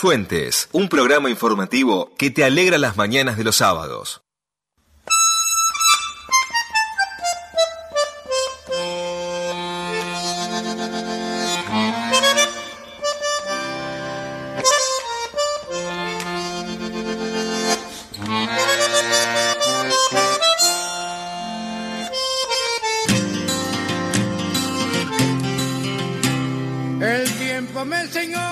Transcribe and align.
Fuentes, 0.00 0.68
un 0.70 0.88
programa 0.88 1.28
informativo 1.28 2.14
que 2.16 2.30
te 2.30 2.44
alegra 2.44 2.78
las 2.78 2.96
mañanas 2.96 3.36
de 3.36 3.42
los 3.42 3.56
sábados. 3.56 4.22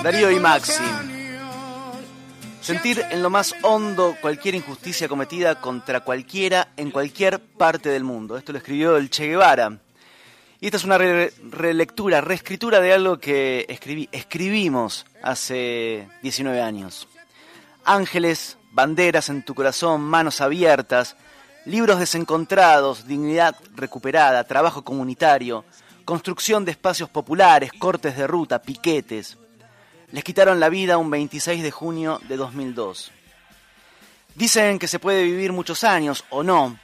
Darío 0.03 0.29
y 0.31 0.39
Maxi. 0.41 1.16
Sentir 2.67 3.01
en 3.11 3.23
lo 3.23 3.29
más 3.29 3.55
hondo 3.61 4.17
cualquier 4.19 4.53
injusticia 4.53 5.07
cometida 5.07 5.55
contra 5.61 6.01
cualquiera 6.01 6.67
en 6.75 6.91
cualquier 6.91 7.39
parte 7.39 7.87
del 7.87 8.03
mundo. 8.03 8.35
Esto 8.35 8.51
lo 8.51 8.57
escribió 8.57 8.97
el 8.97 9.09
Che 9.09 9.25
Guevara. 9.25 9.79
Y 10.59 10.65
esta 10.65 10.75
es 10.75 10.83
una 10.83 10.97
relectura, 10.97 12.19
reescritura 12.19 12.81
de 12.81 12.91
algo 12.91 13.19
que 13.19 13.65
escribí, 13.69 14.09
escribimos 14.11 15.05
hace 15.23 16.09
19 16.23 16.61
años. 16.61 17.07
Ángeles, 17.85 18.57
banderas 18.73 19.29
en 19.29 19.43
tu 19.43 19.55
corazón, 19.55 20.01
manos 20.01 20.41
abiertas, 20.41 21.15
libros 21.63 21.99
desencontrados, 21.99 23.07
dignidad 23.07 23.55
recuperada, 23.77 24.43
trabajo 24.43 24.83
comunitario, 24.83 25.63
construcción 26.03 26.65
de 26.65 26.71
espacios 26.71 27.07
populares, 27.07 27.71
cortes 27.79 28.17
de 28.17 28.27
ruta, 28.27 28.61
piquetes 28.61 29.37
les 30.11 30.23
quitaron 30.23 30.59
la 30.59 30.69
vida 30.69 30.97
un 30.97 31.09
26 31.09 31.61
de 31.61 31.71
junio 31.71 32.21
de 32.29 32.37
2002. 32.37 33.11
Dicen 34.35 34.79
que 34.79 34.87
se 34.87 34.99
puede 34.99 35.23
vivir 35.23 35.51
muchos 35.51 35.83
años 35.83 36.23
o 36.29 36.43
no, 36.43 36.77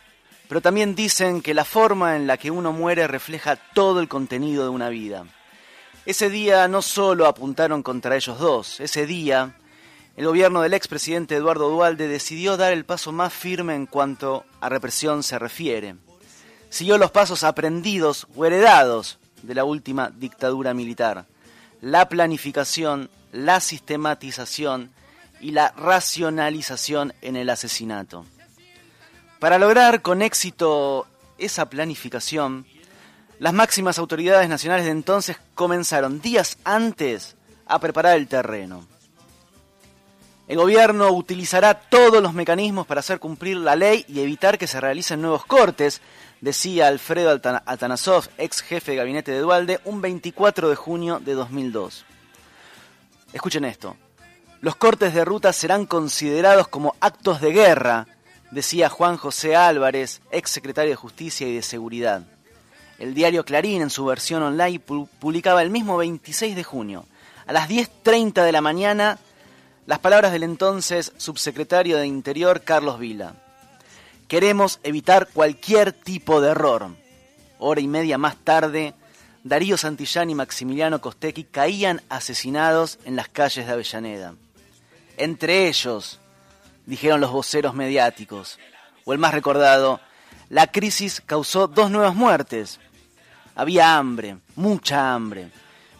pero 0.49 0.61
también 0.61 0.93
dicen 0.93 1.41
que 1.41 1.53
la 1.53 1.63
forma 1.63 2.17
en 2.17 2.27
la 2.27 2.37
que 2.37 2.51
uno 2.51 2.73
muere 2.73 3.07
refleja 3.07 3.55
todo 3.55 4.01
el 4.01 4.09
contenido 4.09 4.63
de 4.63 4.69
una 4.69 4.89
vida. 4.89 5.25
Ese 6.05 6.29
día 6.29 6.67
no 6.67 6.81
solo 6.81 7.27
apuntaron 7.27 7.81
contra 7.81 8.17
ellos 8.17 8.39
dos, 8.39 8.81
ese 8.81 9.05
día 9.05 9.55
el 10.17 10.25
gobierno 10.25 10.61
del 10.61 10.73
expresidente 10.73 11.35
Eduardo 11.35 11.69
Dualde 11.69 12.07
decidió 12.07 12.57
dar 12.57 12.73
el 12.73 12.83
paso 12.83 13.13
más 13.13 13.33
firme 13.33 13.73
en 13.73 13.85
cuanto 13.85 14.45
a 14.59 14.67
represión 14.67 15.23
se 15.23 15.39
refiere. 15.39 15.95
Siguió 16.69 16.97
los 16.97 17.11
pasos 17.11 17.43
aprendidos 17.43 18.27
o 18.35 18.45
heredados 18.45 19.17
de 19.43 19.55
la 19.55 19.63
última 19.63 20.09
dictadura 20.09 20.73
militar 20.73 21.25
la 21.83 22.07
planificación, 22.07 23.09
la 23.33 23.59
sistematización 23.59 24.91
y 25.41 25.51
la 25.51 25.73
racionalización 25.75 27.13
en 27.21 27.35
el 27.35 27.49
asesinato. 27.49 28.25
Para 29.39 29.57
lograr 29.57 30.01
con 30.01 30.21
éxito 30.21 31.05
esa 31.37 31.69
planificación, 31.69 32.65
las 33.39 33.53
máximas 33.53 33.99
autoridades 33.99 34.47
nacionales 34.47 34.85
de 34.85 34.91
entonces 34.91 35.37
comenzaron 35.55 36.21
días 36.21 36.57
antes 36.63 37.35
a 37.65 37.79
preparar 37.79 38.15
el 38.15 38.27
terreno. 38.27 38.87
El 40.47 40.57
gobierno 40.57 41.11
utilizará 41.11 41.73
todos 41.73 42.21
los 42.21 42.33
mecanismos 42.33 42.85
para 42.85 42.99
hacer 42.99 43.19
cumplir 43.19 43.57
la 43.57 43.75
ley 43.75 44.05
y 44.07 44.19
evitar 44.19 44.57
que 44.57 44.67
se 44.67 44.79
realicen 44.79 45.21
nuevos 45.21 45.45
cortes, 45.45 46.01
decía 46.41 46.87
Alfredo 46.87 47.31
Atanasov, 47.65 48.29
ex 48.37 48.61
jefe 48.61 48.91
de 48.91 48.97
gabinete 48.97 49.31
de 49.31 49.39
Dualde, 49.39 49.79
un 49.85 50.01
24 50.01 50.69
de 50.69 50.75
junio 50.75 51.19
de 51.19 51.33
2002. 51.33 52.05
Escuchen 53.33 53.65
esto. 53.65 53.97
Los 54.61 54.75
cortes 54.75 55.13
de 55.13 55.25
ruta 55.25 55.51
serán 55.51 55.85
considerados 55.85 56.67
como 56.67 56.95
actos 57.01 57.41
de 57.41 57.51
guerra, 57.51 58.07
decía 58.51 58.87
Juan 58.87 59.17
José 59.17 59.55
Álvarez, 59.55 60.21
ex 60.31 60.51
secretario 60.51 60.91
de 60.91 60.95
Justicia 60.95 61.47
y 61.47 61.55
de 61.55 61.63
Seguridad. 61.63 62.21
El 62.99 63.13
diario 63.13 63.43
Clarín, 63.43 63.81
en 63.81 63.89
su 63.89 64.05
versión 64.05 64.43
online, 64.43 64.79
publicaba 64.79 65.63
el 65.63 65.71
mismo 65.71 65.97
26 65.97 66.55
de 66.55 66.63
junio, 66.63 67.05
a 67.45 67.51
las 67.51 67.67
10.30 67.67 68.45
de 68.45 68.51
la 68.51 68.61
mañana, 68.61 69.17
las 69.85 69.99
palabras 69.99 70.31
del 70.31 70.43
entonces 70.43 71.11
subsecretario 71.17 71.97
de 71.97 72.07
Interior, 72.07 72.61
Carlos 72.61 72.99
Vila. 72.99 73.33
Queremos 74.27 74.79
evitar 74.83 75.27
cualquier 75.27 75.91
tipo 75.91 76.39
de 76.39 76.51
error. 76.51 76.91
Hora 77.59 77.81
y 77.81 77.87
media 77.87 78.17
más 78.17 78.37
tarde, 78.37 78.93
Darío 79.43 79.77
Santillán 79.77 80.29
y 80.29 80.35
Maximiliano 80.35 81.01
Costequi 81.01 81.43
caían 81.43 82.01
asesinados 82.07 82.97
en 83.03 83.17
las 83.17 83.27
calles 83.27 83.67
de 83.67 83.73
Avellaneda. 83.73 84.35
Entre 85.17 85.67
ellos, 85.67 86.19
dijeron 86.85 87.19
los 87.19 87.31
voceros 87.31 87.75
mediáticos, 87.75 88.57
o 89.03 89.11
el 89.11 89.19
más 89.19 89.33
recordado, 89.33 89.99
la 90.49 90.67
crisis 90.67 91.21
causó 91.25 91.67
dos 91.67 91.91
nuevas 91.91 92.15
muertes. 92.15 92.79
Había 93.55 93.97
hambre, 93.97 94.37
mucha 94.55 95.13
hambre. 95.13 95.49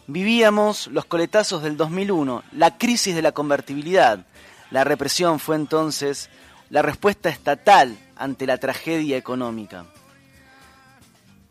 Vivíamos 0.06 0.86
los 0.86 1.04
coletazos 1.04 1.62
del 1.62 1.76
2001, 1.76 2.44
la 2.52 2.78
crisis 2.78 3.14
de 3.14 3.22
la 3.22 3.32
convertibilidad. 3.32 4.26
La 4.70 4.84
represión 4.84 5.38
fue 5.38 5.56
entonces 5.56 6.30
la 6.70 6.80
respuesta 6.80 7.28
estatal 7.28 7.96
ante 8.16 8.46
la 8.46 8.56
tragedia 8.56 9.18
económica. 9.18 9.84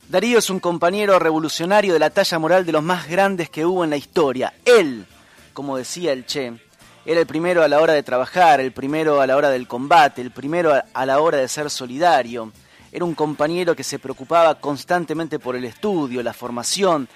Darío 0.10 0.38
es 0.38 0.50
un 0.50 0.60
compañero 0.60 1.18
revolucionario 1.18 1.94
de 1.94 2.00
la 2.00 2.10
talla 2.10 2.38
moral 2.38 2.66
de 2.66 2.72
los 2.72 2.84
más 2.84 3.08
grandes 3.08 3.50
que 3.50 3.66
hubo 3.66 3.84
en 3.84 3.90
la 3.90 3.98
historia. 3.98 4.54
Él, 4.66 5.08
como 5.54 5.78
decía 5.78 6.12
el 6.12 6.26
Che, 6.26 6.54
era 7.06 7.20
el 7.20 7.26
primero 7.26 7.64
a 7.64 7.68
la 7.68 7.82
hora 7.82 7.94
de 7.94 8.04
trabajar, 8.04 8.60
el 8.60 8.72
primero 8.74 9.22
a 9.22 9.28
la 9.28 9.36
hora 9.36 9.50
del 9.50 9.68
combate, 9.68 10.22
el 10.22 10.32
primero 10.32 10.74
a 10.94 11.06
la 11.06 11.20
hora 11.20 11.38
de 11.38 11.48
ser 11.48 11.70
solidario. 11.70 12.52
Era 12.92 13.06
un 13.06 13.16
compañero 13.16 13.76
que 13.76 13.84
se 13.84 13.98
preocupaba 13.98 14.60
constantemente 14.60 15.40
por 15.40 15.56
el 15.56 15.66
estudio, 15.66 16.22
la 16.22 16.34
formación 16.34 17.08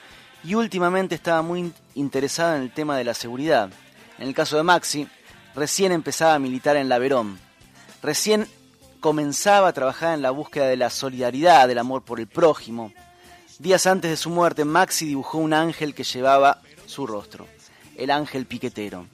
y 0.43 0.55
últimamente 0.55 1.15
estaba 1.15 1.41
muy 1.41 1.71
interesado 1.95 2.55
en 2.55 2.63
el 2.63 2.71
tema 2.71 2.97
de 2.97 3.03
la 3.03 3.13
seguridad. 3.13 3.69
En 4.17 4.27
el 4.27 4.33
caso 4.33 4.57
de 4.57 4.63
Maxi, 4.63 5.07
recién 5.55 5.91
empezaba 5.91 6.35
a 6.35 6.39
militar 6.39 6.77
en 6.77 6.89
la 6.89 6.99
Verón. 6.99 7.37
Recién 8.01 8.47
comenzaba 8.99 9.69
a 9.69 9.73
trabajar 9.73 10.13
en 10.13 10.21
la 10.21 10.31
búsqueda 10.31 10.67
de 10.67 10.77
la 10.77 10.89
solidaridad, 10.89 11.67
del 11.67 11.77
amor 11.77 12.03
por 12.03 12.19
el 12.19 12.27
prójimo. 12.27 12.91
Días 13.59 13.87
antes 13.87 14.11
de 14.11 14.17
su 14.17 14.29
muerte, 14.29 14.65
Maxi 14.65 15.05
dibujó 15.05 15.37
un 15.37 15.53
ángel 15.53 15.93
que 15.95 16.03
llevaba 16.03 16.61
su 16.85 17.07
rostro, 17.07 17.47
el 17.95 18.11
ángel 18.11 18.45
piquetero. 18.45 19.07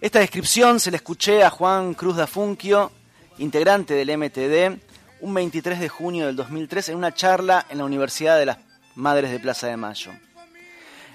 Esta 0.00 0.20
descripción 0.20 0.78
se 0.78 0.90
la 0.90 0.96
escuché 0.98 1.42
a 1.42 1.50
Juan 1.50 1.94
Cruz 1.94 2.16
Dafunquio, 2.16 2.92
integrante 3.38 3.94
del 3.94 4.16
MTD, 4.16 4.80
un 5.20 5.34
23 5.34 5.80
de 5.80 5.88
junio 5.88 6.26
del 6.26 6.36
2003 6.36 6.90
en 6.90 6.96
una 6.96 7.12
charla 7.12 7.66
en 7.68 7.78
la 7.78 7.84
Universidad 7.84 8.38
de 8.38 8.46
las 8.46 8.58
Madres 8.94 9.30
de 9.30 9.40
Plaza 9.40 9.66
de 9.66 9.76
Mayo. 9.76 10.12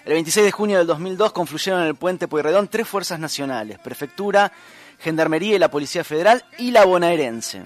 El 0.06 0.13
26 0.13 0.45
de 0.45 0.51
junio 0.51 0.78
del 0.80 0.88
2002 0.88 1.31
confluyeron 1.31 1.81
en 1.81 1.88
el 1.88 1.95
puente 1.95 2.28
Pueyrredón 2.28 2.68
tres 2.68 2.88
fuerzas 2.88 3.19
nacionales, 3.19 3.80
Prefectura, 3.80 4.51
Gendarmería 5.00 5.56
y 5.56 5.59
la 5.59 5.72
Policía 5.72 6.03
Federal 6.03 6.44
y 6.57 6.72
la 6.72 6.84
bonaerense. 6.84 7.63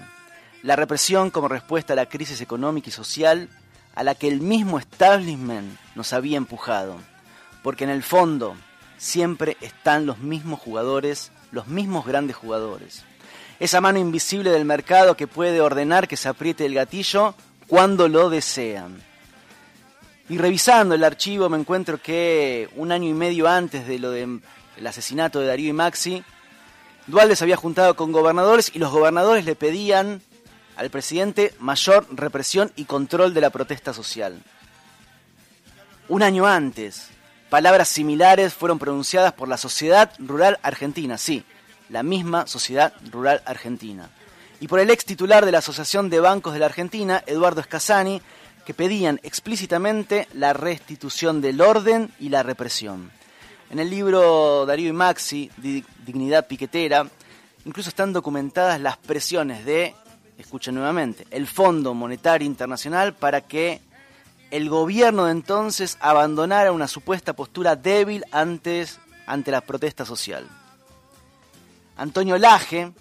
La 0.62 0.76
represión 0.76 1.30
como 1.30 1.48
respuesta 1.48 1.92
a 1.92 1.96
la 1.96 2.06
crisis 2.06 2.40
económica 2.40 2.88
y 2.88 2.92
social 2.92 3.48
a 3.94 4.02
la 4.02 4.14
que 4.14 4.28
el 4.28 4.40
mismo 4.40 4.78
establishment 4.78 5.76
nos 5.94 6.12
había 6.12 6.36
empujado. 6.36 6.96
Porque 7.62 7.84
en 7.84 7.90
el 7.90 8.02
fondo 8.02 8.56
siempre 8.96 9.56
están 9.60 10.06
los 10.06 10.18
mismos 10.18 10.60
jugadores, 10.60 11.30
los 11.52 11.68
mismos 11.68 12.06
grandes 12.06 12.36
jugadores. 12.36 13.04
Esa 13.60 13.80
mano 13.80 13.98
invisible 13.98 14.50
del 14.50 14.64
mercado 14.64 15.16
que 15.16 15.26
puede 15.26 15.60
ordenar 15.60 16.06
que 16.06 16.16
se 16.16 16.28
apriete 16.28 16.66
el 16.66 16.74
gatillo 16.74 17.34
cuando 17.66 18.08
lo 18.08 18.30
desean. 18.30 19.02
Y 20.28 20.38
revisando 20.38 20.94
el 20.94 21.04
archivo 21.04 21.48
me 21.48 21.58
encuentro 21.58 22.00
que 22.00 22.68
un 22.76 22.92
año 22.92 23.08
y 23.08 23.14
medio 23.14 23.48
antes 23.48 23.86
de 23.86 23.98
lo 23.98 24.10
del 24.10 24.40
asesinato 24.86 25.40
de 25.40 25.46
Darío 25.46 25.70
y 25.70 25.72
Maxi, 25.72 26.22
Dualde 27.06 27.34
se 27.34 27.44
había 27.44 27.56
juntado 27.56 27.96
con 27.96 28.12
gobernadores 28.12 28.70
y 28.74 28.78
los 28.78 28.92
gobernadores 28.92 29.44
le 29.44 29.54
pedían 29.54 30.20
al 30.78 30.90
presidente 30.90 31.52
mayor 31.58 32.06
represión 32.12 32.72
y 32.76 32.84
control 32.84 33.34
de 33.34 33.40
la 33.40 33.50
protesta 33.50 33.92
social. 33.92 34.40
Un 36.08 36.22
año 36.22 36.46
antes, 36.46 37.08
palabras 37.50 37.88
similares 37.88 38.54
fueron 38.54 38.78
pronunciadas 38.78 39.32
por 39.32 39.48
la 39.48 39.56
Sociedad 39.56 40.12
Rural 40.18 40.58
Argentina, 40.62 41.18
sí, 41.18 41.44
la 41.90 42.04
misma 42.04 42.46
Sociedad 42.46 42.94
Rural 43.10 43.42
Argentina, 43.44 44.08
y 44.60 44.68
por 44.68 44.78
el 44.78 44.90
ex 44.90 45.04
titular 45.04 45.44
de 45.44 45.52
la 45.52 45.58
Asociación 45.58 46.10
de 46.10 46.20
Bancos 46.20 46.52
de 46.52 46.60
la 46.60 46.66
Argentina, 46.66 47.24
Eduardo 47.26 47.60
Escasani, 47.60 48.22
que 48.64 48.72
pedían 48.72 49.18
explícitamente 49.24 50.28
la 50.32 50.52
restitución 50.52 51.40
del 51.40 51.60
orden 51.60 52.12
y 52.20 52.28
la 52.28 52.44
represión. 52.44 53.10
En 53.70 53.80
el 53.80 53.90
libro 53.90 54.64
Darío 54.64 54.90
y 54.90 54.92
Maxi, 54.92 55.50
Dignidad 55.56 56.46
Piquetera, 56.46 57.06
incluso 57.64 57.88
están 57.88 58.12
documentadas 58.12 58.80
las 58.80 58.96
presiones 58.96 59.64
de, 59.64 59.94
escuchen 60.38 60.74
nuevamente, 60.74 61.26
el 61.30 61.46
Fondo 61.46 61.94
Monetario 61.94 62.46
Internacional 62.46 63.14
para 63.14 63.42
que 63.42 63.80
el 64.50 64.70
gobierno 64.70 65.26
de 65.26 65.32
entonces 65.32 65.98
abandonara 66.00 66.72
una 66.72 66.88
supuesta 66.88 67.34
postura 67.34 67.76
débil 67.76 68.24
antes, 68.32 68.98
ante 69.26 69.50
la 69.50 69.60
protesta 69.60 70.04
social. 70.04 70.48
Antonio 71.96 72.38
Laje, 72.38 72.92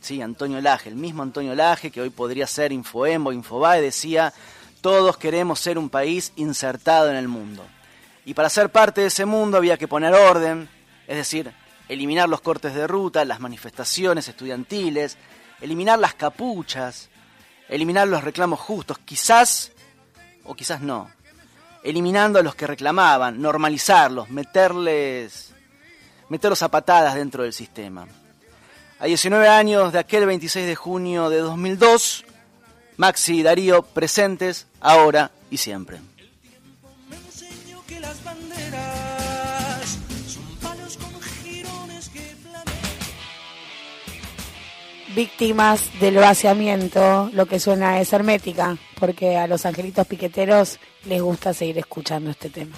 sí, 0.00 0.20
Antonio 0.22 0.60
Laje, 0.60 0.90
el 0.90 0.96
mismo 0.96 1.22
Antonio 1.22 1.54
Laje 1.54 1.90
que 1.90 2.02
hoy 2.02 2.10
podría 2.10 2.46
ser 2.46 2.70
Infoembo, 2.70 3.32
Infobae, 3.32 3.80
decía, 3.80 4.32
todos 4.80 5.16
queremos 5.16 5.58
ser 5.58 5.78
un 5.78 5.88
país 5.88 6.32
insertado 6.36 7.10
en 7.10 7.16
el 7.16 7.26
mundo. 7.26 7.64
Y 8.24 8.34
para 8.34 8.50
ser 8.50 8.70
parte 8.70 9.00
de 9.00 9.06
ese 9.06 9.24
mundo 9.24 9.56
había 9.56 9.78
que 9.78 9.88
poner 9.88 10.12
orden, 10.12 10.68
es 11.06 11.16
decir, 11.16 11.50
eliminar 11.88 12.28
los 12.28 12.42
cortes 12.42 12.74
de 12.74 12.86
ruta, 12.86 13.24
las 13.24 13.40
manifestaciones 13.40 14.28
estudiantiles, 14.28 15.16
eliminar 15.60 15.98
las 15.98 16.14
capuchas, 16.14 17.08
eliminar 17.68 18.08
los 18.08 18.24
reclamos 18.24 18.60
justos, 18.60 18.98
quizás 18.98 19.72
o 20.44 20.54
quizás 20.54 20.80
no, 20.80 21.10
eliminando 21.82 22.38
a 22.38 22.42
los 22.42 22.54
que 22.54 22.66
reclamaban, 22.66 23.40
normalizarlos, 23.40 24.30
meterles, 24.30 25.52
meterlos 26.28 26.62
a 26.62 26.70
patadas 26.70 27.14
dentro 27.14 27.42
del 27.42 27.52
sistema. 27.52 28.06
A 29.00 29.06
19 29.06 29.48
años 29.48 29.92
de 29.92 29.98
aquel 29.98 30.26
26 30.26 30.66
de 30.66 30.74
junio 30.74 31.30
de 31.30 31.38
2002, 31.38 32.24
Maxi 32.96 33.38
y 33.38 33.42
Darío 33.42 33.82
presentes 33.82 34.66
ahora 34.80 35.30
y 35.50 35.58
siempre. 35.58 36.00
Víctimas 45.14 45.90
del 46.00 46.16
vaciamiento, 46.16 47.30
lo 47.32 47.46
que 47.46 47.60
suena 47.60 48.00
es 48.00 48.12
hermética, 48.12 48.76
porque 48.98 49.36
a 49.36 49.46
los 49.46 49.66
angelitos 49.66 50.06
piqueteros 50.06 50.78
les 51.04 51.22
gusta 51.22 51.54
seguir 51.54 51.78
escuchando 51.78 52.30
este 52.30 52.50
tema. 52.50 52.76